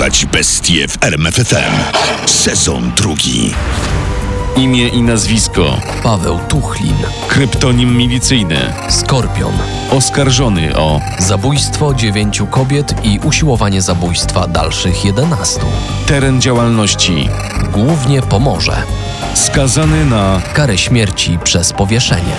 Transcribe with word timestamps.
Porywać 0.00 0.26
bestie 0.26 0.88
w 0.88 1.04
RMFFM. 1.04 1.72
Sezon 2.26 2.92
drugi. 2.96 3.54
Imię 4.56 4.88
i 4.88 5.02
nazwisko. 5.02 5.80
Paweł 6.02 6.38
Tuchlin. 6.48 6.94
Kryptonim 7.28 7.96
milicyjny. 7.96 8.72
Skorpion. 8.88 9.52
Oskarżony 9.90 10.76
o 10.76 11.00
Zabójstwo 11.18 11.94
dziewięciu 11.94 12.46
kobiet 12.46 12.94
i 13.04 13.18
usiłowanie 13.24 13.82
zabójstwa 13.82 14.48
dalszych 14.48 15.04
jedenastu. 15.04 15.66
teren 16.06 16.40
działalności. 16.40 17.28
Głównie 17.72 18.22
Pomorze. 18.22 18.82
Skazany 19.34 20.04
na 20.04 20.40
Karę 20.54 20.78
śmierci 20.78 21.38
przez 21.44 21.72
powieszenie. 21.72 22.36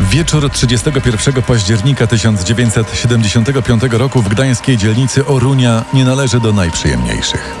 Wieczór 0.00 0.50
31 0.50 1.42
października 1.42 2.06
1975 2.06 3.82
roku 3.90 4.22
w 4.22 4.28
gdańskiej 4.28 4.76
dzielnicy 4.76 5.26
Orunia 5.26 5.84
nie 5.94 6.04
należy 6.04 6.40
do 6.40 6.52
najprzyjemniejszych. 6.52 7.54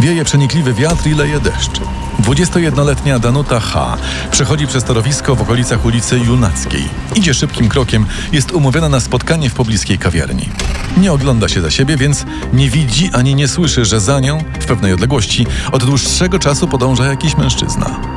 Wieje 0.00 0.24
przenikliwy 0.24 0.72
wiatr 0.72 1.06
i 1.06 1.14
leje 1.14 1.40
deszcz. 1.40 1.80
21-letnia 2.22 3.18
Danuta 3.18 3.60
H. 3.60 3.96
przechodzi 4.30 4.66
przez 4.66 4.84
torowisko 4.84 5.34
w 5.34 5.42
okolicach 5.42 5.84
ulicy 5.84 6.18
Junackiej. 6.18 6.88
Idzie 7.14 7.34
szybkim 7.34 7.68
krokiem, 7.68 8.06
jest 8.32 8.52
umówiona 8.52 8.88
na 8.88 9.00
spotkanie 9.00 9.50
w 9.50 9.54
pobliskiej 9.54 9.98
kawiarni. 9.98 10.48
Nie 10.96 11.12
ogląda 11.12 11.48
się 11.48 11.60
za 11.60 11.70
siebie, 11.70 11.96
więc 11.96 12.24
nie 12.52 12.70
widzi 12.70 13.10
ani 13.12 13.34
nie 13.34 13.48
słyszy, 13.48 13.84
że 13.84 14.00
za 14.00 14.20
nią, 14.20 14.44
w 14.60 14.66
pewnej 14.66 14.92
odległości, 14.92 15.46
od 15.72 15.84
dłuższego 15.84 16.38
czasu 16.38 16.68
podąża 16.68 17.06
jakiś 17.06 17.36
mężczyzna. 17.36 18.11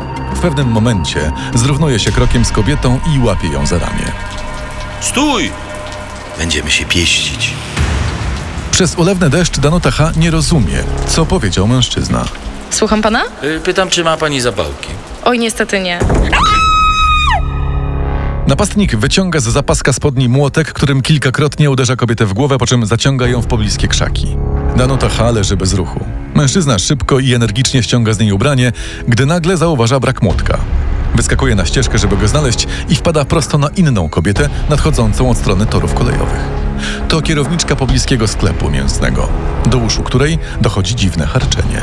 W 0.46 0.48
pewnym 0.48 0.68
momencie 0.68 1.32
zrównuje 1.54 2.00
się 2.00 2.12
krokiem 2.12 2.46
z 2.46 2.52
kobietą 2.52 3.00
i 3.16 3.20
łapie 3.20 3.48
ją 3.48 3.66
za 3.66 3.80
ramię. 3.80 4.12
Stój! 5.02 5.52
Będziemy 6.38 6.72
się 6.72 6.86
pieścić. 6.86 7.54
Przez 8.72 8.96
ulewny 8.96 9.30
deszcz 9.30 9.60
Danuta 9.60 9.92
H. 9.92 10.12
nie 10.18 10.32
rozumie, 10.32 10.84
co 11.08 11.26
powiedział 11.26 11.68
mężczyzna. 11.68 12.26
Słucham 12.70 13.02
pana? 13.02 13.24
Y, 13.44 13.60
Pytam, 13.64 13.90
czy 13.90 14.04
ma 14.04 14.18
pani 14.18 14.42
zapałki. 14.42 14.90
Oj, 15.24 15.40
niestety 15.40 15.80
nie. 15.80 16.00
Napastnik 18.48 18.96
wyciąga 18.96 19.40
z 19.40 19.44
zapaska 19.44 19.94
spodni 19.94 20.30
młotek, 20.30 20.74
którym 20.74 21.02
kilkakrotnie 21.02 21.70
uderza 21.72 21.96
kobietę 21.96 22.26
w 22.26 22.34
głowę, 22.34 22.58
po 22.58 22.68
czym 22.68 22.86
zaciąga 22.86 23.28
ją 23.28 23.42
w 23.42 23.48
pobliskie 23.48 23.88
krzaki. 23.88 24.38
Danuta 24.76 25.10
H. 25.10 25.32
leży 25.32 25.58
bez 25.58 25.74
ruchu. 25.74 26.06
Mężczyzna 26.36 26.80
szybko 26.80 27.20
i 27.20 27.34
energicznie 27.34 27.84
ściąga 27.84 28.14
z 28.14 28.20
niej 28.20 28.32
ubranie, 28.32 28.72
gdy 29.08 29.26
nagle 29.26 29.58
zauważa 29.58 30.00
brak 30.00 30.22
młotka. 30.22 30.58
Wyskakuje 31.16 31.56
na 31.56 31.66
ścieżkę, 31.66 31.98
żeby 31.98 32.18
go 32.18 32.28
znaleźć 32.28 32.68
i 32.90 32.96
wpada 32.96 33.26
prosto 33.26 33.58
na 33.58 33.68
inną 33.68 34.10
kobietę 34.10 34.50
nadchodzącą 34.70 35.30
od 35.30 35.38
strony 35.38 35.66
torów 35.66 35.94
kolejowych. 35.94 36.40
To 37.10 37.22
kierowniczka 37.22 37.76
pobliskiego 37.76 38.28
sklepu 38.28 38.70
mięsnego, 38.70 39.30
do 39.66 39.78
uszu 39.78 40.04
której 40.04 40.40
dochodzi 40.62 40.96
dziwne 40.96 41.26
harczenie. 41.26 41.82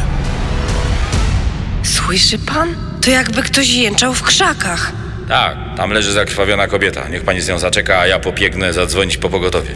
Słyszy 1.83 2.39
pan? 2.39 2.69
To 3.01 3.11
jakby 3.11 3.43
ktoś 3.43 3.69
jęczał 3.69 4.15
w 4.15 4.23
krzakach. 4.23 4.93
Tak, 5.29 5.57
tam 5.77 5.91
leży 5.91 6.13
zakrwawiona 6.13 6.67
kobieta. 6.67 7.09
Niech 7.09 7.25
pani 7.25 7.41
z 7.41 7.49
nią 7.49 7.59
zaczeka, 7.59 7.99
a 7.99 8.07
ja 8.07 8.19
pobiegnę 8.19 8.73
zadzwonić 8.73 9.17
po 9.17 9.29
pogotowie. 9.29 9.71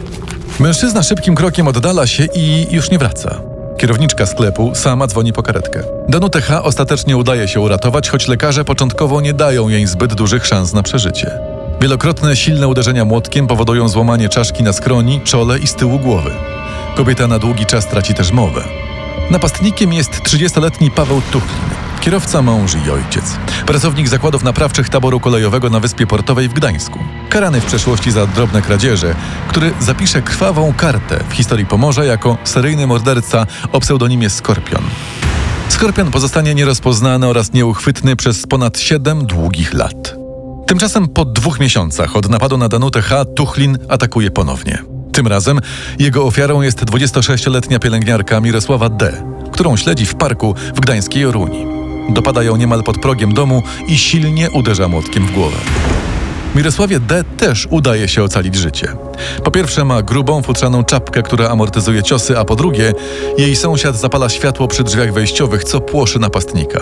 Mężczyzna 0.59 1.03
szybkim 1.03 1.35
krokiem 1.35 1.67
oddala 1.67 2.07
się 2.07 2.27
i 2.35 2.67
już 2.71 2.91
nie 2.91 2.97
wraca. 2.97 3.46
Kierowniczka 3.77 4.25
sklepu 4.25 4.75
sama 4.75 5.07
dzwoni 5.07 5.33
po 5.33 5.43
karetkę. 5.43 5.83
Danutę 6.09 6.41
H. 6.41 6.63
ostatecznie 6.63 7.17
udaje 7.17 7.47
się 7.47 7.59
uratować, 7.59 8.09
choć 8.09 8.27
lekarze 8.27 8.65
początkowo 8.65 9.21
nie 9.21 9.33
dają 9.33 9.69
jej 9.69 9.87
zbyt 9.87 10.13
dużych 10.13 10.45
szans 10.45 10.73
na 10.73 10.83
przeżycie. 10.83 11.39
Wielokrotne 11.81 12.35
silne 12.35 12.67
uderzenia 12.67 13.05
młotkiem 13.05 13.47
powodują 13.47 13.87
złamanie 13.87 14.29
czaszki 14.29 14.63
na 14.63 14.73
skroni, 14.73 15.21
czole 15.21 15.59
i 15.59 15.67
z 15.67 15.75
tyłu 15.75 15.99
głowy. 15.99 16.31
Kobieta 16.95 17.27
na 17.27 17.39
długi 17.39 17.65
czas 17.65 17.87
traci 17.87 18.13
też 18.13 18.31
mowę. 18.31 18.63
Napastnikiem 19.31 19.93
jest 19.93 20.11
30-letni 20.11 20.91
Paweł 20.91 21.21
Tuchlin, 21.31 21.76
kierowca, 21.99 22.41
mąż 22.41 22.75
i 22.75 22.91
ojciec. 22.91 23.37
Pracownik 23.65 24.07
zakładów 24.07 24.43
naprawczych 24.43 24.89
taboru 24.89 25.19
kolejowego 25.19 25.69
na 25.69 25.79
Wyspie 25.79 26.07
Portowej 26.07 26.49
w 26.49 26.53
Gdańsku. 26.53 26.99
Karany 27.29 27.61
w 27.61 27.65
przeszłości 27.65 28.11
za 28.11 28.27
drobne 28.27 28.61
kradzieże, 28.61 29.15
który 29.47 29.71
zapisze 29.79 30.21
krwawą 30.21 30.73
kartę 30.73 31.23
w 31.29 31.33
historii 31.33 31.65
Pomorza 31.65 32.05
jako 32.05 32.37
seryjny 32.43 32.87
morderca 32.87 33.45
o 33.71 33.79
pseudonimie 33.79 34.29
Skorpion. 34.29 34.83
Skorpion 35.69 36.11
pozostanie 36.11 36.55
nierozpoznany 36.55 37.27
oraz 37.27 37.53
nieuchwytny 37.53 38.15
przez 38.15 38.47
ponad 38.47 38.79
7 38.79 39.25
długich 39.25 39.73
lat. 39.73 40.15
Tymczasem 40.67 41.07
po 41.07 41.25
dwóch 41.25 41.59
miesiącach 41.59 42.15
od 42.15 42.29
napadu 42.29 42.57
na 42.57 42.69
Danutę 42.69 43.01
H. 43.01 43.25
Tuchlin 43.25 43.77
atakuje 43.89 44.31
ponownie. 44.31 44.83
Tym 45.11 45.27
razem 45.27 45.59
jego 45.99 46.25
ofiarą 46.25 46.61
jest 46.61 46.85
26-letnia 46.85 47.79
pielęgniarka 47.79 48.41
Mirosława 48.41 48.89
D., 48.89 49.23
którą 49.51 49.77
śledzi 49.77 50.05
w 50.05 50.15
parku 50.15 50.55
w 50.75 50.79
gdańskiej 50.79 51.25
Oruni. 51.25 51.76
Dopada 52.09 52.43
ją 52.43 52.55
niemal 52.55 52.83
pod 52.83 52.97
progiem 52.97 53.33
domu 53.33 53.63
i 53.87 53.97
silnie 53.97 54.51
uderza 54.51 54.87
młotkiem 54.87 55.27
w 55.27 55.31
głowę. 55.31 55.57
Mirosławie 56.55 56.99
D. 56.99 57.23
też 57.37 57.67
udaje 57.71 58.07
się 58.07 58.23
ocalić 58.23 58.55
życie. 58.55 58.87
Po 59.43 59.51
pierwsze 59.51 59.85
ma 59.85 60.01
grubą, 60.01 60.41
futrzaną 60.41 60.83
czapkę, 60.83 61.23
która 61.23 61.49
amortyzuje 61.49 62.03
ciosy, 62.03 62.39
a 62.39 62.45
po 62.45 62.55
drugie 62.55 62.93
jej 63.37 63.55
sąsiad 63.55 63.95
zapala 63.99 64.29
światło 64.29 64.67
przy 64.67 64.83
drzwiach 64.83 65.13
wejściowych, 65.13 65.63
co 65.63 65.81
płoszy 65.81 66.19
napastnika. 66.19 66.79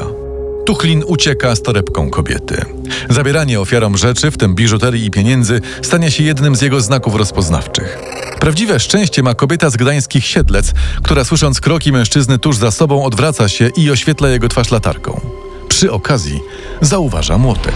Tuchlin 0.66 1.04
ucieka 1.08 1.56
z 1.56 1.62
torebką 1.62 2.10
kobiety. 2.10 2.66
Zabieranie 3.10 3.60
ofiarom 3.60 3.98
rzeczy, 3.98 4.32
w 4.32 4.38
tym 4.38 4.56
biżuterii 4.56 5.06
i 5.06 5.12
pieniędzy, 5.12 5.62
stanie 5.82 6.12
się 6.12 6.24
jednym 6.24 6.56
z 6.56 6.62
jego 6.62 6.82
znaków 6.82 7.16
rozpoznawczych. 7.16 8.15
Prawdziwe 8.40 8.80
szczęście 8.80 9.24
ma 9.24 9.34
kobieta 9.34 9.70
z 9.70 9.78
gdańskich 9.78 10.26
Siedlec, 10.26 10.74
która 11.04 11.24
słysząc 11.24 11.62
kroki 11.62 11.92
mężczyzny 11.92 12.40
tuż 12.40 12.58
za 12.58 12.72
sobą 12.72 13.04
odwraca 13.04 13.50
się 13.50 13.70
i 13.78 13.92
oświetla 13.92 14.30
jego 14.30 14.50
twarz 14.50 14.72
latarką. 14.72 15.22
Przy 15.70 15.92
okazji 15.92 16.40
zauważa 16.82 17.38
młotek. 17.38 17.76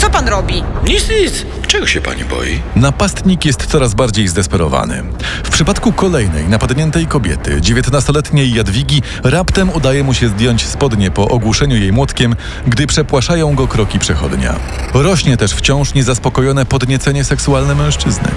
Co 0.00 0.10
pan 0.10 0.28
robi? 0.28 0.62
Nic, 0.84 1.08
nic. 1.08 1.46
Czego 1.66 1.86
się 1.86 2.00
pani 2.00 2.24
boi? 2.24 2.60
Napastnik 2.76 3.44
jest 3.44 3.66
coraz 3.66 3.94
bardziej 3.94 4.28
zdesperowany. 4.28 5.02
W 5.44 5.50
przypadku 5.50 5.92
kolejnej 5.92 6.48
napadniętej 6.48 7.06
kobiety, 7.06 7.60
19-letniej 7.60 8.54
Jadwigi, 8.54 9.02
raptem 9.24 9.70
udaje 9.70 10.04
mu 10.04 10.14
się 10.14 10.28
zdjąć 10.28 10.66
spodnie 10.66 11.10
po 11.10 11.28
ogłuszeniu 11.28 11.76
jej 11.76 11.92
młotkiem, 11.92 12.36
gdy 12.66 12.86
przepłaszają 12.86 13.54
go 13.54 13.68
kroki 13.68 13.98
przechodnia. 13.98 14.54
Rośnie 14.94 15.36
też 15.36 15.52
wciąż 15.52 15.94
niezaspokojone 15.94 16.66
podniecenie 16.66 17.24
seksualne 17.24 17.74
mężczyzny. 17.74 18.28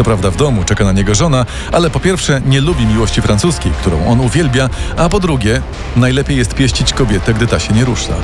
Co 0.00 0.04
prawda 0.04 0.30
w 0.30 0.36
domu 0.36 0.64
czeka 0.64 0.84
na 0.84 0.92
niego 0.92 1.14
żona, 1.14 1.46
ale 1.72 1.90
po 1.90 2.00
pierwsze 2.00 2.40
nie 2.46 2.60
lubi 2.60 2.86
miłości 2.86 3.22
francuskiej, 3.22 3.72
którą 3.80 4.06
on 4.06 4.20
uwielbia, 4.20 4.70
a 4.96 5.08
po 5.08 5.20
drugie 5.20 5.60
najlepiej 5.96 6.36
jest 6.36 6.54
pieścić 6.54 6.92
kobietę, 6.92 7.34
gdy 7.34 7.46
ta 7.46 7.58
się 7.58 7.74
nie 7.74 7.84
rusza. 7.84 8.14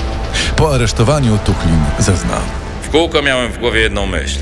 Po 0.56 0.75
aresztowaniu 0.75 1.38
Tuchlin 1.44 1.81
zezna. 1.98 2.41
W 2.82 2.91
kółko 2.91 3.22
miałem 3.22 3.53
w 3.53 3.59
głowie 3.59 3.81
jedną 3.81 4.06
myśl. 4.06 4.38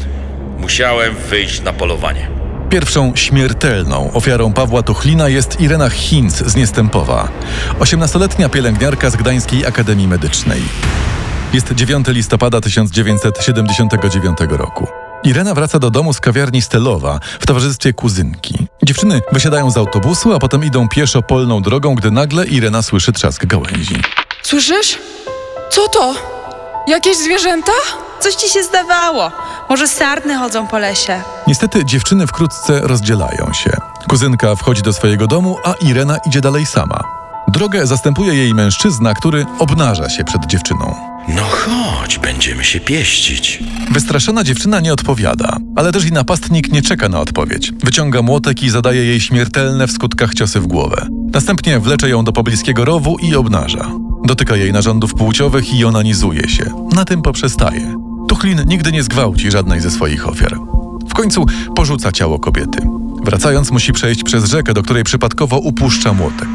Musiałem 0.59 1.15
wyjść 1.31 1.63
na 1.63 1.73
polowanie. 1.73 2.29
Pierwszą 2.71 3.13
śmiertelną 3.17 4.13
ofiarą 4.13 4.53
Pawła 4.53 4.83
Tuchlina 4.83 5.29
jest 5.29 5.61
Irena 5.61 5.91
Hinz 5.91 6.37
z 6.37 6.57
Niestępowa, 6.57 7.29
18-letnia 7.81 8.49
pielęgniarka 8.49 9.11
z 9.11 9.17
Gdańskiej 9.17 9.67
Akademii 9.67 10.09
Medycznej. 10.09 10.63
Jest 11.53 11.73
9 11.73 12.07
listopada 12.09 12.61
1979 12.61 14.39
roku. 14.51 15.04
Irena 15.25 15.55
wraca 15.55 15.79
do 15.79 15.91
domu 15.91 16.13
z 16.13 16.21
kawiarni 16.21 16.63
Stelowa 16.63 17.21
w 17.41 17.47
towarzystwie 17.47 17.93
kuzynki. 17.93 18.67
Dziewczyny 18.83 19.21
wysiadają 19.33 19.71
z 19.71 19.77
autobusu, 19.77 20.35
a 20.35 20.39
potem 20.39 20.65
idą 20.65 20.89
pieszo 20.89 21.23
polną 21.23 21.63
drogą, 21.63 21.95
gdy 21.95 22.11
nagle 22.11 22.47
Irena 22.47 22.83
słyszy 22.83 23.13
trzask 23.13 23.47
gałęzi. 23.47 23.97
Słyszysz? 24.43 24.99
Co 25.71 25.89
to? 25.89 26.15
Jakieś 26.89 27.17
zwierzęta? 27.17 27.73
Coś 28.21 28.35
ci 28.35 28.49
się 28.51 28.63
zdawało. 28.63 29.31
Może 29.69 29.89
sarny 29.89 30.37
chodzą 30.37 30.67
po 30.67 30.79
lesie. 30.79 31.23
Niestety 31.47 31.85
dziewczyny 31.85 32.27
wkrótce 32.27 32.81
rozdzielają 32.81 33.53
się. 33.53 33.71
Kuzynka 34.09 34.57
wchodzi 34.57 34.83
do 34.83 34.93
swojego 34.93 35.27
domu, 35.27 35.57
a 35.65 35.73
Irena 35.73 36.17
idzie 36.27 36.41
dalej 36.41 36.67
sama. 36.67 37.05
Drogę 37.49 37.87
zastępuje 37.87 38.35
jej 38.35 38.55
mężczyzna, 38.55 39.15
który 39.15 39.47
obnaża 39.59 40.09
się 40.09 40.25
przed 40.25 40.47
dziewczyną. 40.47 41.14
No 41.29 41.43
chodź, 41.43 42.19
będziemy 42.19 42.65
się 42.65 42.81
pieścić. 42.81 43.63
Wystraszona 43.93 44.45
dziewczyna 44.45 44.81
nie 44.81 44.93
odpowiada, 44.93 45.57
ale 45.77 45.93
też 45.93 46.05
i 46.05 46.13
napastnik 46.13 46.73
nie 46.73 46.83
czeka 46.83 47.09
na 47.09 47.21
odpowiedź. 47.21 47.73
Wyciąga 47.85 48.23
młotek 48.23 48.63
i 48.63 48.71
zadaje 48.71 49.05
jej 49.05 49.21
śmiertelne 49.21 49.87
w 49.87 49.93
skutkach 49.93 50.35
ciosy 50.35 50.61
w 50.61 50.67
głowę. 50.67 51.07
Następnie 51.33 51.81
wlecze 51.81 52.09
ją 52.09 52.25
do 52.25 52.33
pobliskiego 52.33 52.85
rowu 52.85 53.17
i 53.19 53.35
obnaża. 53.35 53.91
Dotyka 54.25 54.57
jej 54.57 54.73
narządów 54.73 55.15
płciowych 55.15 55.75
i 55.75 55.85
onanizuje 55.85 56.49
się. 56.49 56.65
Na 56.93 57.05
tym 57.05 57.23
poprzestaje. 57.23 57.95
Tuchlin 58.29 58.63
nigdy 58.67 58.93
nie 58.93 59.03
zgwałci 59.03 59.51
żadnej 59.51 59.81
ze 59.81 59.91
swoich 59.91 60.29
ofiar. 60.29 60.57
W 61.09 61.15
końcu 61.15 61.47
porzuca 61.77 62.13
ciało 62.13 62.39
kobiety. 62.39 62.79
Wracając 63.25 63.71
musi 63.71 63.93
przejść 63.93 64.23
przez 64.23 64.45
rzekę, 64.45 64.75
do 64.75 64.83
której 64.83 65.05
przypadkowo 65.05 65.59
upuszcza 65.59 66.13
młotek. 66.13 66.49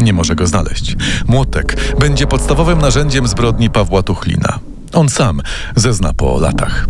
Nie 0.00 0.12
może 0.12 0.34
go 0.34 0.46
znaleźć. 0.46 0.96
Młotek 1.26 1.76
będzie 1.98 2.26
podstawowym 2.26 2.78
narzędziem 2.78 3.26
zbrodni 3.26 3.70
Pawła 3.70 4.02
Tuchlina. 4.02 4.58
On 4.92 5.08
sam 5.08 5.42
zezna 5.76 6.12
po 6.12 6.40
latach. 6.40 6.86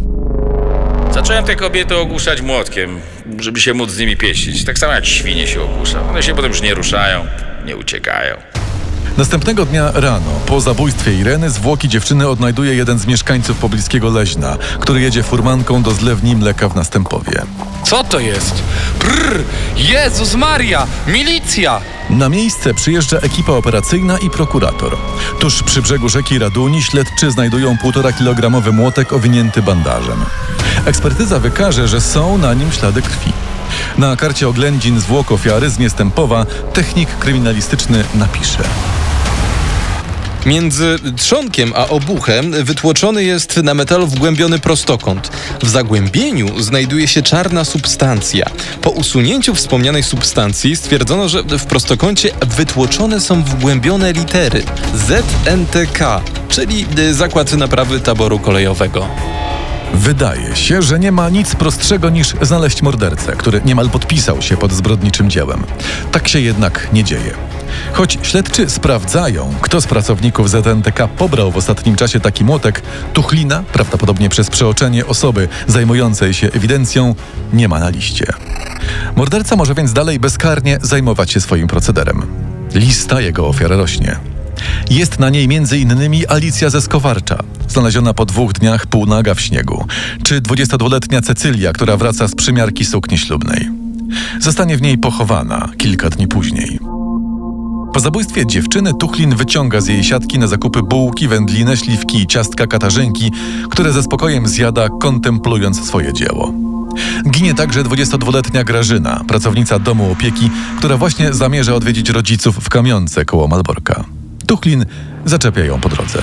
Zacząłem 1.14 1.44
te 1.44 1.56
kobiety 1.56 1.96
ogłuszać 1.96 2.42
młotkiem, 2.42 3.00
żeby 3.38 3.60
się 3.60 3.74
móc 3.74 3.90
z 3.90 3.98
nimi 3.98 4.16
pieścić. 4.16 4.64
Tak 4.64 4.78
samo 4.78 4.92
jak 4.92 5.06
świnie 5.06 5.46
się 5.46 5.62
ogłusza. 5.62 6.00
One 6.10 6.22
się 6.22 6.34
potem 6.34 6.50
już 6.50 6.62
nie 6.62 6.74
ruszają, 6.74 7.26
nie 7.66 7.76
uciekają. 7.76 8.36
Następnego 9.16 9.66
dnia 9.66 9.90
rano, 9.94 10.30
po 10.46 10.60
zabójstwie 10.60 11.14
Ireny, 11.14 11.50
zwłoki 11.50 11.88
dziewczyny 11.88 12.28
odnajduje 12.28 12.74
jeden 12.74 12.98
z 12.98 13.06
mieszkańców 13.06 13.58
pobliskiego 13.58 14.10
Leźna, 14.10 14.56
który 14.80 15.00
jedzie 15.00 15.22
furmanką 15.22 15.82
do 15.82 15.90
zlewni 15.90 16.36
mleka 16.36 16.68
w 16.68 16.76
Następowie. 16.76 17.42
Co 17.84 18.04
to 18.04 18.20
jest? 18.20 18.62
Prr! 18.98 19.42
Jezus 19.76 20.34
Maria! 20.34 20.86
Milicja! 21.06 21.80
Na 22.10 22.28
miejsce 22.28 22.74
przyjeżdża 22.74 23.18
ekipa 23.18 23.52
operacyjna 23.52 24.18
i 24.18 24.30
prokurator. 24.30 24.96
Tuż 25.40 25.62
przy 25.62 25.82
brzegu 25.82 26.08
rzeki 26.08 26.38
Raduni 26.38 26.82
śledczy 26.82 27.30
znajdują 27.30 27.76
1,5 27.84 28.18
kilogramowy 28.18 28.72
młotek 28.72 29.12
owinięty 29.12 29.62
bandażem. 29.62 30.18
Ekspertyza 30.84 31.38
wykaże, 31.38 31.88
że 31.88 32.00
są 32.00 32.38
na 32.38 32.54
nim 32.54 32.72
ślady 32.72 33.02
krwi. 33.02 33.32
Na 33.98 34.16
karcie 34.16 34.48
oględzin 34.48 35.00
zwłok 35.00 35.32
ofiary 35.32 35.70
z 35.70 35.78
Niestępowa 35.78 36.46
technik 36.72 37.18
kryminalistyczny 37.18 38.04
napisze. 38.14 38.62
Między 40.46 40.98
trzonkiem 41.16 41.72
a 41.76 41.88
obuchem 41.88 42.64
wytłoczony 42.64 43.24
jest 43.24 43.56
na 43.56 43.74
metalu 43.74 44.06
wgłębiony 44.06 44.58
prostokąt. 44.58 45.30
W 45.62 45.68
zagłębieniu 45.68 46.62
znajduje 46.62 47.08
się 47.08 47.22
czarna 47.22 47.64
substancja. 47.64 48.46
Po 48.82 48.90
usunięciu 48.90 49.54
wspomnianej 49.54 50.02
substancji 50.02 50.76
stwierdzono, 50.76 51.28
że 51.28 51.42
w 51.42 51.66
prostokącie 51.66 52.30
wytłoczone 52.56 53.20
są 53.20 53.42
wgłębione 53.42 54.12
litery 54.12 54.62
ZNTK, 54.94 56.20
czyli 56.48 56.86
y, 56.98 57.14
Zakład 57.14 57.52
Naprawy 57.52 58.00
Taboru 58.00 58.38
Kolejowego. 58.38 59.08
Wydaje 59.94 60.56
się, 60.56 60.82
że 60.82 60.98
nie 60.98 61.12
ma 61.12 61.28
nic 61.28 61.54
prostszego 61.54 62.10
niż 62.10 62.34
znaleźć 62.42 62.82
mordercę, 62.82 63.32
który 63.36 63.60
niemal 63.64 63.90
podpisał 63.90 64.42
się 64.42 64.56
pod 64.56 64.72
zbrodniczym 64.72 65.30
dziełem. 65.30 65.64
Tak 66.12 66.28
się 66.28 66.40
jednak 66.40 66.88
nie 66.92 67.04
dzieje. 67.04 67.45
Choć 67.92 68.18
śledczy 68.22 68.70
sprawdzają, 68.70 69.54
kto 69.60 69.80
z 69.80 69.86
pracowników 69.86 70.50
ZNTK 70.50 71.08
pobrał 71.08 71.52
w 71.52 71.56
ostatnim 71.56 71.96
czasie 71.96 72.20
taki 72.20 72.44
młotek, 72.44 72.82
Tuchlina, 73.12 73.62
prawdopodobnie 73.72 74.28
przez 74.28 74.50
przeoczenie 74.50 75.06
osoby 75.06 75.48
zajmującej 75.66 76.34
się 76.34 76.52
ewidencją, 76.52 77.14
nie 77.52 77.68
ma 77.68 77.78
na 77.78 77.88
liście. 77.88 78.26
Morderca 79.16 79.56
może 79.56 79.74
więc 79.74 79.92
dalej 79.92 80.20
bezkarnie 80.20 80.78
zajmować 80.82 81.30
się 81.30 81.40
swoim 81.40 81.66
procederem. 81.66 82.22
Lista 82.74 83.20
jego 83.20 83.46
ofiar 83.48 83.70
rośnie. 83.70 84.16
Jest 84.90 85.18
na 85.18 85.30
niej 85.30 85.44
m.in. 85.44 86.24
Alicja 86.28 86.70
ze 86.70 86.82
Skowarcza, 86.82 87.38
znaleziona 87.68 88.14
po 88.14 88.26
dwóch 88.26 88.52
dniach 88.52 88.86
półnaga 88.86 89.34
w 89.34 89.40
śniegu, 89.40 89.86
czy 90.22 90.40
22-letnia 90.40 91.20
Cecylia, 91.20 91.72
która 91.72 91.96
wraca 91.96 92.28
z 92.28 92.34
przymiarki 92.34 92.84
sukni 92.84 93.18
ślubnej. 93.18 93.70
Zostanie 94.40 94.76
w 94.76 94.82
niej 94.82 94.98
pochowana 94.98 95.68
kilka 95.78 96.10
dni 96.10 96.28
później. 96.28 96.78
Po 97.96 98.00
zabójstwie 98.00 98.46
dziewczyny 98.46 98.94
Tuchlin 98.94 99.36
wyciąga 99.36 99.80
z 99.80 99.86
jej 99.86 100.04
siatki 100.04 100.38
na 100.38 100.46
zakupy 100.46 100.82
bułki, 100.82 101.28
wędlinę, 101.28 101.76
śliwki 101.76 102.22
i 102.22 102.26
ciastka 102.26 102.66
katarzynki, 102.66 103.32
które 103.70 103.92
ze 103.92 104.02
spokojem 104.02 104.46
zjada, 104.48 104.88
kontemplując 105.00 105.86
swoje 105.86 106.12
dzieło. 106.12 106.52
Ginie 107.30 107.54
także 107.54 107.82
22-letnia 107.82 108.64
Grażyna, 108.64 109.24
pracownica 109.28 109.78
domu 109.78 110.12
opieki, 110.12 110.50
która 110.78 110.96
właśnie 110.96 111.32
zamierza 111.32 111.74
odwiedzić 111.74 112.10
rodziców 112.10 112.56
w 112.56 112.68
kamionce 112.68 113.24
koło 113.24 113.48
Malborka. 113.48 114.04
Tuchlin 114.46 114.86
zaczepia 115.24 115.64
ją 115.64 115.80
po 115.80 115.88
drodze. 115.88 116.22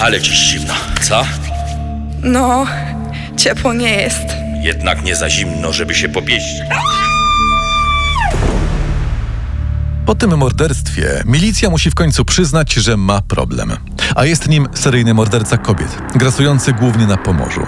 Ale 0.00 0.20
dziś 0.20 0.38
zimno, 0.38 0.74
co? 1.02 1.24
No, 2.22 2.66
ciepło 3.36 3.72
nie 3.72 3.90
jest. 3.90 4.26
Jednak 4.62 5.04
nie 5.04 5.16
za 5.16 5.30
zimno, 5.30 5.72
żeby 5.72 5.94
się 5.94 6.08
popieścić. 6.08 6.62
Po 10.06 10.14
tym 10.14 10.36
morderstwie 10.38 11.22
milicja 11.24 11.70
musi 11.70 11.90
w 11.90 11.94
końcu 11.94 12.24
przyznać, 12.24 12.74
że 12.74 12.96
ma 12.96 13.22
problem. 13.22 13.72
A 14.16 14.24
jest 14.24 14.48
nim 14.48 14.68
seryjny 14.74 15.14
morderca 15.14 15.58
kobiet, 15.58 15.98
grasujący 16.14 16.72
głównie 16.72 17.06
na 17.06 17.16
Pomorzu. 17.16 17.66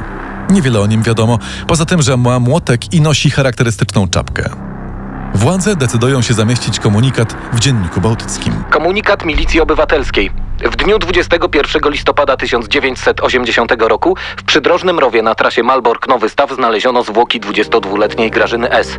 Niewiele 0.50 0.80
o 0.80 0.86
nim 0.86 1.02
wiadomo, 1.02 1.38
poza 1.66 1.84
tym, 1.84 2.02
że 2.02 2.16
ma 2.16 2.40
młotek 2.40 2.94
i 2.94 3.00
nosi 3.00 3.30
charakterystyczną 3.30 4.08
czapkę. 4.08 4.50
Władze 5.34 5.76
decydują 5.76 6.22
się 6.22 6.34
zamieścić 6.34 6.80
komunikat 6.80 7.36
w 7.52 7.60
Dzienniku 7.60 8.00
Bałtyckim. 8.00 8.52
Komunikat 8.70 9.24
Milicji 9.24 9.60
Obywatelskiej. 9.60 10.47
W 10.64 10.76
dniu 10.76 10.98
21 10.98 11.92
listopada 11.92 12.36
1980 12.36 13.72
roku 13.78 14.16
w 14.36 14.42
przydrożnym 14.42 14.98
rowie 14.98 15.22
na 15.22 15.34
trasie 15.34 15.62
Malbork-Nowy 15.62 16.28
Staw 16.28 16.50
znaleziono 16.52 17.02
zwłoki 17.02 17.40
22-letniej 17.40 18.30
Grażyny 18.30 18.70
S. 18.70 18.98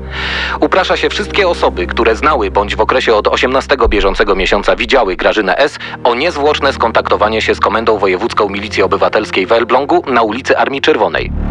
Uprasza 0.59 0.97
się 0.97 1.09
wszystkie 1.09 1.47
osoby, 1.47 1.87
które 1.87 2.15
znały 2.15 2.51
bądź 2.51 2.75
w 2.75 2.81
okresie 2.81 3.15
od 3.15 3.27
18 3.27 3.77
bieżącego 3.89 4.35
miesiąca 4.35 4.75
widziały 4.75 5.15
Grażynę 5.15 5.57
S 5.57 5.79
o 6.03 6.15
niezwłoczne 6.15 6.73
skontaktowanie 6.73 7.41
się 7.41 7.55
z 7.55 7.59
Komendą 7.59 7.97
Wojewódzką 7.97 8.49
Milicji 8.49 8.83
Obywatelskiej 8.83 9.45
w 9.45 9.51
Elblągu 9.51 10.03
na 10.07 10.21
ulicy 10.21 10.57
Armii 10.57 10.81
Czerwonej. 10.81 11.48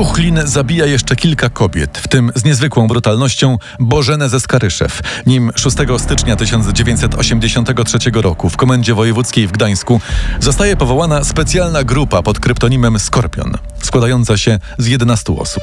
Tuchlin 0.00 0.40
zabija 0.44 0.86
jeszcze 0.86 1.16
kilka 1.16 1.48
kobiet, 1.48 1.98
w 1.98 2.08
tym 2.08 2.32
z 2.34 2.44
niezwykłą 2.44 2.88
brutalnością 2.88 3.58
Bożenę 3.80 4.28
ze 4.28 4.40
Skaryszew, 4.40 5.00
nim 5.26 5.50
6 5.54 5.76
stycznia 5.98 6.36
1983 6.36 7.98
roku 8.14 8.50
w 8.50 8.56
Komendzie 8.56 8.94
Wojewódzkiej 8.94 9.46
w 9.46 9.52
Gdańsku 9.52 10.00
zostaje 10.40 10.76
powołana 10.76 11.24
specjalna 11.24 11.84
grupa 11.84 12.22
pod 12.22 12.40
kryptonimem 12.40 12.98
Skorpion, 12.98 13.52
składająca 13.82 14.36
się 14.36 14.58
z 14.78 14.86
11 14.86 15.36
osób. 15.36 15.62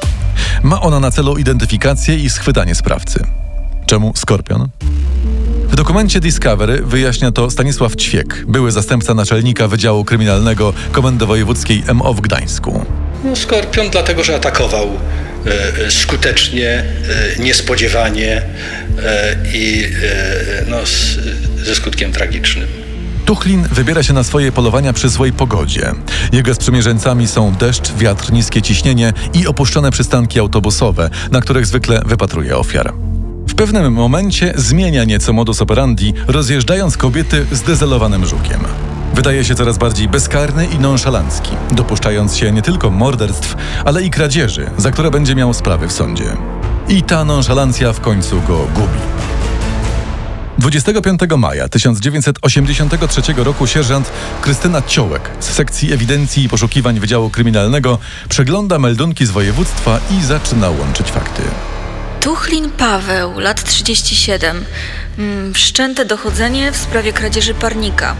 Ma 0.63 0.81
ona 0.81 0.99
na 0.99 1.11
celu 1.11 1.37
identyfikację 1.37 2.17
i 2.17 2.29
schwytanie 2.29 2.75
sprawcy. 2.75 3.25
Czemu 3.85 4.13
Skorpion? 4.15 4.69
W 5.69 5.75
dokumencie 5.75 6.19
Discovery 6.19 6.81
wyjaśnia 6.85 7.31
to 7.31 7.51
Stanisław 7.51 7.95
Ćwiek, 7.95 8.45
były 8.47 8.71
zastępca 8.71 9.13
naczelnika 9.13 9.67
Wydziału 9.67 10.05
Kryminalnego 10.05 10.73
Komendy 10.91 11.25
Wojewódzkiej 11.25 11.83
MO 11.93 12.13
w 12.13 12.21
Gdańsku. 12.21 12.85
No, 13.23 13.35
Skorpion 13.35 13.89
dlatego, 13.89 14.23
że 14.23 14.35
atakował 14.35 14.89
e, 15.87 15.91
skutecznie, 15.91 16.69
e, 16.69 17.41
niespodziewanie 17.41 18.41
e, 19.03 19.35
i 19.53 19.83
e, 19.83 20.65
no, 20.67 20.85
z, 20.85 21.19
ze 21.65 21.75
skutkiem 21.75 22.11
tragicznym. 22.11 22.67
Tuchlin 23.25 23.67
wybiera 23.71 24.03
się 24.03 24.13
na 24.13 24.23
swoje 24.23 24.51
polowania 24.51 24.93
przy 24.93 25.09
złej 25.09 25.33
pogodzie. 25.33 25.91
Jego 26.31 26.53
sprzymierzeńcami 26.53 27.27
są 27.27 27.53
deszcz, 27.55 27.93
wiatr, 27.93 28.31
niskie 28.31 28.61
ciśnienie 28.61 29.13
i 29.33 29.47
opuszczone 29.47 29.91
przystanki 29.91 30.39
autobusowe, 30.39 31.09
na 31.31 31.41
których 31.41 31.65
zwykle 31.65 32.01
wypatruje 32.05 32.57
ofiar. 32.57 32.93
W 33.47 33.55
pewnym 33.55 33.93
momencie 33.93 34.53
zmienia 34.55 35.03
nieco 35.03 35.33
modus 35.33 35.61
operandi, 35.61 36.13
rozjeżdżając 36.27 36.97
kobiety 36.97 37.45
zdezelowanym 37.51 38.25
żukiem. 38.25 38.59
Wydaje 39.17 39.45
się 39.45 39.55
coraz 39.55 39.77
bardziej 39.77 40.07
bezkarny 40.07 40.65
i 40.65 40.79
nonszalancki, 40.79 41.51
dopuszczając 41.71 42.35
się 42.35 42.51
nie 42.51 42.61
tylko 42.61 42.89
morderstw, 42.89 43.55
ale 43.85 44.03
i 44.03 44.09
kradzieży, 44.09 44.69
za 44.77 44.91
które 44.91 45.11
będzie 45.11 45.35
miał 45.35 45.53
sprawy 45.53 45.87
w 45.87 45.91
sądzie. 45.91 46.37
I 46.89 47.03
ta 47.03 47.25
nonszalancja 47.25 47.93
w 47.93 48.01
końcu 48.01 48.41
go 48.41 48.57
gubi. 48.57 48.99
25 50.57 51.19
maja 51.37 51.69
1983 51.69 53.21
roku 53.37 53.67
sierżant 53.67 54.11
Krystyna 54.41 54.81
Ciołek 54.81 55.29
z 55.39 55.45
sekcji 55.45 55.93
ewidencji 55.93 56.43
i 56.43 56.49
poszukiwań 56.49 56.99
Wydziału 56.99 57.29
Kryminalnego 57.29 57.99
przegląda 58.29 58.79
meldunki 58.79 59.25
z 59.25 59.31
województwa 59.31 59.99
i 60.11 60.23
zaczyna 60.23 60.69
łączyć 60.69 61.11
fakty. 61.11 61.41
Tuchlin 62.21 62.69
Paweł, 62.69 63.39
lat 63.39 63.63
37. 63.63 64.65
Mm, 65.17 65.53
Wszczęte 65.53 66.05
dochodzenie 66.05 66.71
w 66.71 66.77
sprawie 66.77 67.13
kradzieży 67.13 67.53
parnika. 67.53 68.15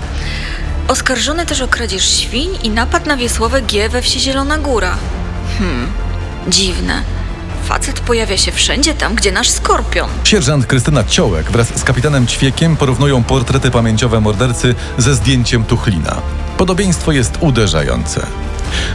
Oskarżony 0.87 1.45
też 1.45 1.61
o 1.61 1.67
kradzież 1.67 2.09
świń 2.09 2.49
i 2.63 2.69
napad 2.69 3.05
na 3.05 3.17
Wiesławę 3.17 3.61
G 3.61 3.89
we 3.89 4.01
wsi 4.01 4.19
Zielona 4.19 4.57
Góra. 4.57 4.97
Hmm, 5.59 5.87
dziwne. 6.47 7.01
Facet 7.65 7.99
pojawia 7.99 8.37
się 8.37 8.51
wszędzie 8.51 8.93
tam, 8.93 9.15
gdzie 9.15 9.31
nasz 9.31 9.49
skorpion. 9.49 10.09
Sierżant 10.23 10.65
Krystyna 10.65 11.03
Ciołek 11.03 11.51
wraz 11.51 11.79
z 11.79 11.83
kapitanem 11.83 12.27
Ćwiekiem 12.27 12.77
porównują 12.77 13.23
portrety 13.23 13.71
pamięciowe 13.71 14.21
mordercy 14.21 14.75
ze 14.97 15.15
zdjęciem 15.15 15.63
Tuchlina. 15.63 16.21
Podobieństwo 16.57 17.11
jest 17.11 17.37
uderzające. 17.39 18.27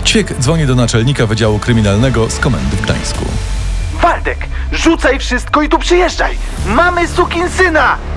Ćwiek 0.04 0.40
dzwoni 0.40 0.66
do 0.66 0.74
naczelnika 0.74 1.26
Wydziału 1.26 1.58
Kryminalnego 1.58 2.30
z 2.30 2.38
komendy 2.38 2.76
w 2.76 2.82
Gdańsku. 2.82 3.24
Waldek, 4.02 4.46
rzucaj 4.72 5.18
wszystko 5.18 5.62
i 5.62 5.68
tu 5.68 5.78
przyjeżdżaj! 5.78 6.38
Mamy 6.66 7.08
sukinsyna! 7.08 8.11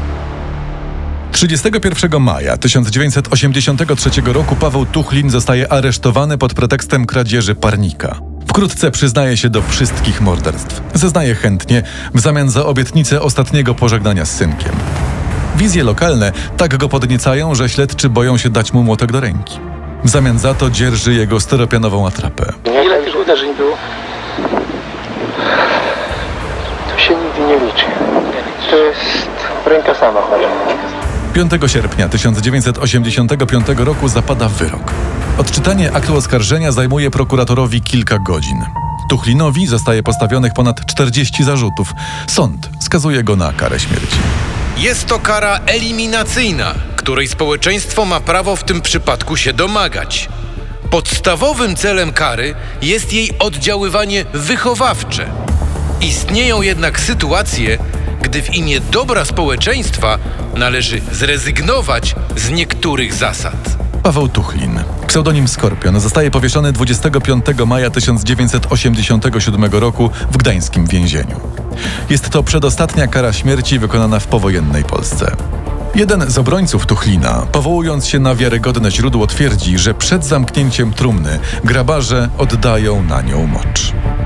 31 1.35 2.19
maja 2.19 2.57
1983 2.57 4.09
roku 4.25 4.55
Paweł 4.55 4.85
Tuchlin 4.85 5.29
zostaje 5.29 5.71
aresztowany 5.73 6.37
pod 6.37 6.53
pretekstem 6.53 7.05
kradzieży 7.05 7.55
parnika. 7.55 8.15
Wkrótce 8.47 8.91
przyznaje 8.91 9.37
się 9.37 9.49
do 9.49 9.61
wszystkich 9.61 10.21
morderstw. 10.21 10.81
Zeznaje 10.93 11.35
chętnie 11.35 11.83
w 12.13 12.19
zamian 12.19 12.49
za 12.49 12.65
obietnicę 12.65 13.21
ostatniego 13.21 13.73
pożegnania 13.73 14.25
z 14.25 14.31
synkiem. 14.31 14.71
Wizje 15.55 15.83
lokalne 15.83 16.31
tak 16.57 16.77
go 16.77 16.89
podniecają, 16.89 17.55
że 17.55 17.69
śledczy 17.69 18.09
boją 18.09 18.37
się 18.37 18.49
dać 18.49 18.73
mu 18.73 18.83
młotek 18.83 19.11
do 19.11 19.19
ręki. 19.19 19.59
W 20.03 20.09
zamian 20.09 20.39
za 20.39 20.53
to 20.53 20.69
dzierży 20.69 21.13
jego 21.13 21.39
styropianową 21.39 22.07
atrapę. 22.07 22.53
Ile 22.85 23.03
tych 23.03 23.19
uderzeń 23.21 23.55
było? 23.55 23.77
To 26.93 26.99
się 26.99 27.13
nigdy 27.15 27.39
nie 27.39 27.65
liczy. 27.65 27.85
To 28.69 28.77
jest 28.77 29.27
ręka 29.65 29.95
sama 29.95 30.21
chora. 30.21 30.47
5 31.35 31.51
sierpnia 31.67 32.09
1985 32.09 33.67
roku 33.77 34.07
zapada 34.07 34.49
wyrok. 34.49 34.91
Odczytanie 35.37 35.91
aktu 35.91 36.15
oskarżenia 36.15 36.71
zajmuje 36.71 37.11
prokuratorowi 37.11 37.81
kilka 37.81 38.19
godzin. 38.19 38.65
Tuchlinowi 39.09 39.67
zostaje 39.67 40.03
postawionych 40.03 40.53
ponad 40.53 40.85
40 40.85 41.43
zarzutów. 41.43 41.93
Sąd 42.27 42.69
skazuje 42.79 43.23
go 43.23 43.35
na 43.35 43.53
karę 43.53 43.79
śmierci. 43.79 44.17
Jest 44.77 45.05
to 45.05 45.19
kara 45.19 45.59
eliminacyjna, 45.65 46.75
której 46.95 47.27
społeczeństwo 47.27 48.05
ma 48.05 48.19
prawo 48.19 48.55
w 48.55 48.63
tym 48.63 48.81
przypadku 48.81 49.37
się 49.37 49.53
domagać. 49.53 50.29
Podstawowym 50.89 51.75
celem 51.75 52.13
kary 52.13 52.55
jest 52.81 53.13
jej 53.13 53.37
oddziaływanie 53.39 54.25
wychowawcze. 54.33 55.31
Istnieją 56.01 56.61
jednak 56.61 56.99
sytuacje, 56.99 57.77
gdy 58.35 58.41
w 58.41 58.55
imię 58.55 58.79
dobra 58.79 59.25
społeczeństwa 59.25 60.17
należy 60.55 61.01
zrezygnować 61.11 62.15
z 62.35 62.49
niektórych 62.49 63.13
zasad. 63.13 63.77
Paweł 64.03 64.29
Tuchlin, 64.29 64.79
pseudonim 65.07 65.47
Skorpion, 65.47 65.99
zostaje 65.99 66.31
powieszony 66.31 66.71
25 66.71 67.45
maja 67.67 67.89
1987 67.89 69.65
roku 69.71 70.09
w 70.31 70.37
gdańskim 70.37 70.85
więzieniu. 70.85 71.39
Jest 72.09 72.29
to 72.29 72.43
przedostatnia 72.43 73.07
kara 73.07 73.33
śmierci 73.33 73.79
wykonana 73.79 74.19
w 74.19 74.27
powojennej 74.27 74.83
Polsce. 74.83 75.35
Jeden 75.95 76.31
z 76.31 76.37
obrońców 76.37 76.85
Tuchlina, 76.85 77.45
powołując 77.51 78.07
się 78.07 78.19
na 78.19 78.35
wiarygodne 78.35 78.91
źródło, 78.91 79.27
twierdzi, 79.27 79.77
że 79.77 79.93
przed 79.93 80.25
zamknięciem 80.25 80.93
trumny 80.93 81.39
grabarze 81.63 82.29
oddają 82.37 83.03
na 83.03 83.21
nią 83.21 83.47
mocz. 83.47 83.93